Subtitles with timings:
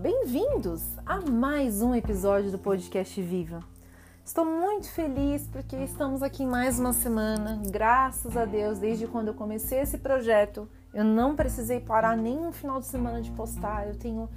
[0.00, 3.60] Bem-vindos a mais um episódio do podcast Viva.
[4.24, 9.34] Estou muito feliz porque estamos aqui mais uma semana, graças a Deus, desde quando eu
[9.34, 13.86] comecei esse projeto, eu não precisei parar nenhum final de semana de postar.
[13.86, 14.30] Eu tenho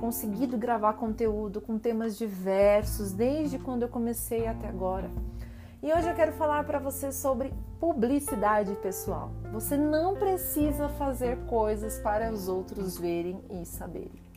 [0.00, 5.10] conseguido gravar conteúdo com temas diversos desde quando eu comecei até agora.
[5.82, 9.30] E hoje eu quero falar para você sobre publicidade pessoal.
[9.52, 14.31] Você não precisa fazer coisas para os outros verem e saberem.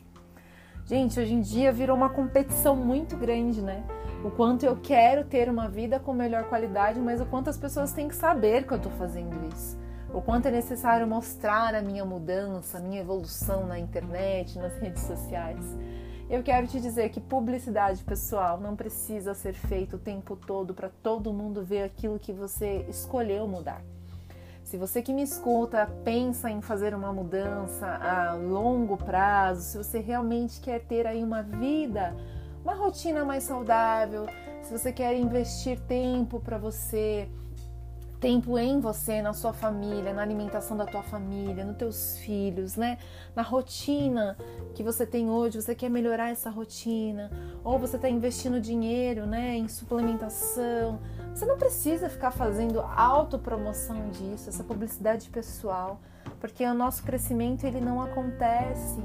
[0.86, 3.82] Gente, hoje em dia virou uma competição muito grande, né?
[4.24, 7.92] O quanto eu quero ter uma vida com melhor qualidade, mas o quanto as pessoas
[7.92, 9.76] têm que saber que eu estou fazendo isso.
[10.14, 15.02] O quanto é necessário mostrar a minha mudança, a minha evolução na internet, nas redes
[15.02, 15.58] sociais.
[16.30, 20.88] Eu quero te dizer que publicidade pessoal não precisa ser feita o tempo todo para
[20.88, 23.82] todo mundo ver aquilo que você escolheu mudar.
[24.66, 30.00] Se você que me escuta pensa em fazer uma mudança a longo prazo, se você
[30.00, 32.12] realmente quer ter aí uma vida,
[32.64, 34.26] uma rotina mais saudável,
[34.62, 37.28] se você quer investir tempo para você,
[38.18, 42.98] tempo em você, na sua família, na alimentação da tua família, nos teus filhos, né?
[43.36, 44.36] Na rotina
[44.74, 47.30] que você tem hoje, você quer melhorar essa rotina,
[47.62, 50.98] ou você está investindo dinheiro, né, em suplementação.
[51.36, 56.00] Você não precisa ficar fazendo autopromoção disso, essa publicidade pessoal,
[56.40, 58.98] porque o nosso crescimento ele não acontece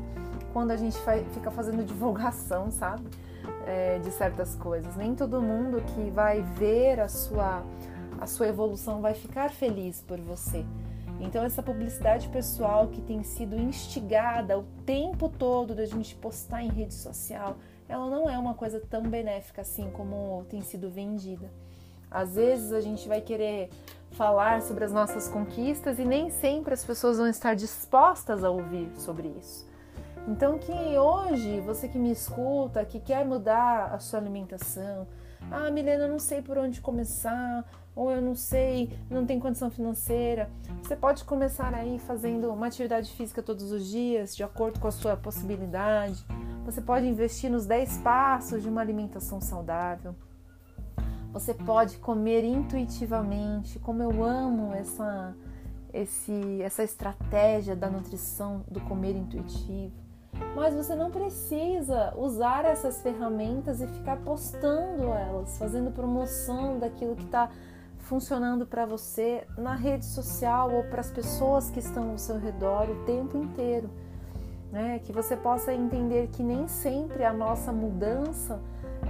[0.54, 0.98] quando a gente
[1.34, 3.04] fica fazendo divulgação, sabe?
[3.68, 4.96] É, de certas coisas.
[4.96, 7.66] Nem todo mundo que vai ver a sua
[8.18, 10.64] a sua evolução vai ficar feliz por você.
[11.20, 16.70] Então, essa publicidade pessoal que tem sido instigada o tempo todo da gente postar em
[16.70, 17.58] rede social,
[17.90, 21.52] ela não é uma coisa tão benéfica assim como tem sido vendida.
[22.12, 23.70] Às vezes a gente vai querer
[24.12, 28.92] falar sobre as nossas conquistas e nem sempre as pessoas vão estar dispostas a ouvir
[28.98, 29.66] sobre isso.
[30.28, 35.08] Então que hoje você que me escuta, que quer mudar a sua alimentação,
[35.50, 39.72] ah, Milena, eu não sei por onde começar, ou eu não sei, não tem condição
[39.72, 40.50] financeira.
[40.84, 44.92] Você pode começar aí fazendo uma atividade física todos os dias, de acordo com a
[44.92, 46.24] sua possibilidade.
[46.66, 50.16] Você pode investir nos 10 passos de uma alimentação saudável.
[51.34, 55.34] Você pode comer intuitivamente, como eu amo essa,
[55.94, 59.94] esse, essa estratégia da nutrição, do comer intuitivo.
[60.56, 67.24] Mas você não precisa usar essas ferramentas e ficar postando elas, fazendo promoção daquilo que
[67.24, 67.50] está
[68.00, 72.90] funcionando para você na rede social ou para as pessoas que estão ao seu redor
[72.90, 73.90] o tempo inteiro.
[74.70, 75.00] Né?
[75.00, 78.60] Que você possa entender que nem sempre a nossa mudança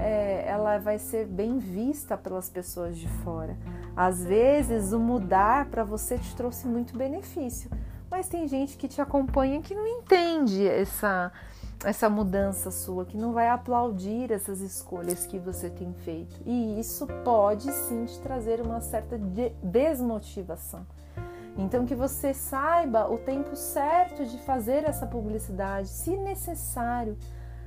[0.02, 3.56] é, ela vai ser bem vista pelas pessoas de fora.
[3.96, 7.70] Às vezes, o mudar para você te trouxe muito benefício,
[8.10, 11.32] mas tem gente que te acompanha que não entende essa
[11.84, 16.40] essa mudança sua, que não vai aplaudir essas escolhas que você tem feito.
[16.46, 19.18] E isso pode sim te trazer uma certa
[19.64, 20.86] desmotivação.
[21.58, 27.18] Então que você saiba o tempo certo de fazer essa publicidade, se necessário,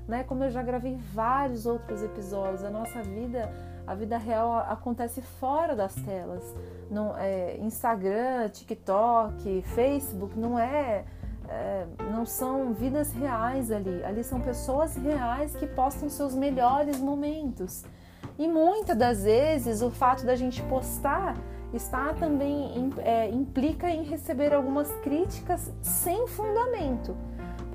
[0.06, 0.24] né?
[0.24, 3.50] Como eu já gravei vários outros episódios, a nossa vida,
[3.86, 6.42] a vida real acontece fora das telas.
[6.90, 11.04] Não, é, Instagram, TikTok, Facebook não é,
[11.48, 14.04] é, não são vidas reais ali.
[14.04, 17.84] Ali são pessoas reais que postam seus melhores momentos.
[18.38, 21.36] E muitas das vezes o fato da gente postar
[21.72, 27.16] está também é, implica em receber algumas críticas sem fundamento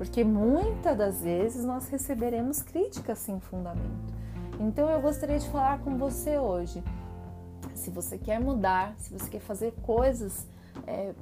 [0.00, 4.14] porque muitas das vezes nós receberemos críticas sem fundamento.
[4.58, 6.82] Então eu gostaria de falar com você hoje.
[7.74, 10.46] Se você quer mudar, se você quer fazer coisas
[10.86, 11.12] é,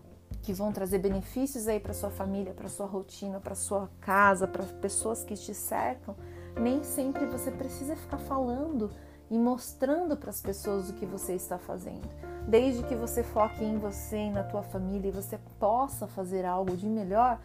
[0.42, 4.62] que vão trazer benefícios aí para sua família, para sua rotina, para sua casa, para
[4.62, 6.14] pessoas que te cercam,
[6.56, 8.92] nem sempre você precisa ficar falando
[9.28, 12.08] e mostrando para as pessoas o que você está fazendo.
[12.46, 16.76] Desde que você foque em você e na tua família e você possa fazer algo
[16.76, 17.40] de melhor,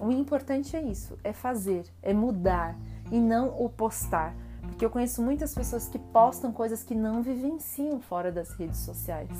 [0.00, 2.76] o importante é isso, é fazer, é mudar
[3.10, 4.34] e não o postar.
[4.62, 9.30] Porque eu conheço muitas pessoas que postam coisas que não vivenciam fora das redes sociais.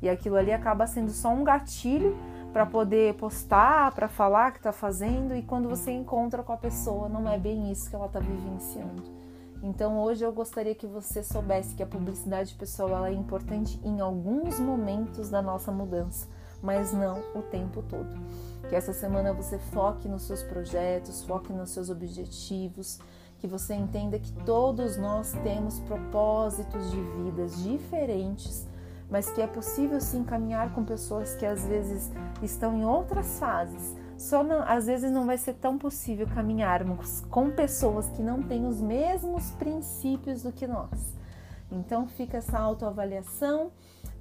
[0.00, 2.16] E aquilo ali acaba sendo só um gatilho
[2.52, 7.08] para poder postar, para falar que está fazendo, e quando você encontra com a pessoa,
[7.08, 9.02] não é bem isso que ela está vivenciando.
[9.62, 14.58] Então hoje eu gostaria que você soubesse que a publicidade pessoal é importante em alguns
[14.58, 16.26] momentos da nossa mudança,
[16.60, 18.10] mas não o tempo todo.
[18.68, 22.98] Que essa semana você foque nos seus projetos, foque nos seus objetivos,
[23.38, 28.66] que você entenda que todos nós temos propósitos de vidas diferentes,
[29.10, 32.10] mas que é possível sim caminhar com pessoas que às vezes
[32.40, 37.50] estão em outras fases, Só não, às vezes não vai ser tão possível caminharmos com
[37.50, 41.12] pessoas que não têm os mesmos princípios do que nós.
[41.70, 43.72] Então fica essa autoavaliação,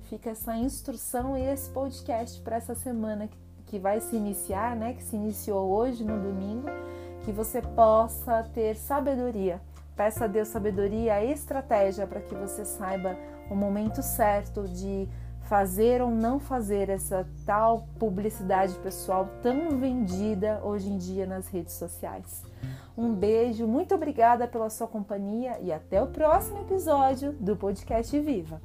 [0.10, 3.38] fica essa instrução e esse podcast para essa semana que,
[3.72, 4.94] que vai se iniciar, né?
[4.94, 6.68] Que se iniciou hoje no domingo,
[7.24, 9.62] que você possa ter sabedoria.
[9.96, 13.18] Peça a Deus sabedoria estratégia para que você saiba
[13.50, 15.08] o momento certo de
[15.44, 21.74] fazer ou não fazer essa tal publicidade pessoal tão vendida hoje em dia nas redes
[21.74, 22.44] sociais.
[22.98, 28.62] Um beijo, muito obrigada pela sua companhia e até o próximo episódio do Podcast Viva.